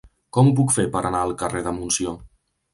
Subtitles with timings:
[0.37, 2.19] Com ho puc fer per anar al carrer de Montsió?